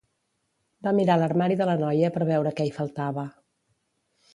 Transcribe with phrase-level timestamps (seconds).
[0.87, 3.31] Va mirar l'armari de la noia per veure què hi faltava.